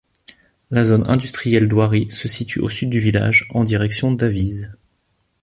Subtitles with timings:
[0.71, 4.73] La zone industrielle d'Oiry se situe au sud du village, en direction d'Avize.